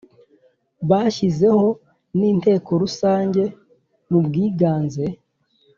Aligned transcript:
bashyizweho 0.89 1.67
n 2.17 2.19
Inteko 2.31 2.69
Rusange 2.81 3.43
mu 4.09 4.19
bwiganze 4.25 5.05